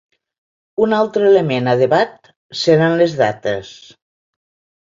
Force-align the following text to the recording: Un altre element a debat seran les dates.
Un 0.85 0.95
altre 0.99 1.27
element 1.33 1.69
a 1.73 1.75
debat 1.83 2.17
seran 2.63 2.97
les 3.03 3.15
dates. 3.23 3.75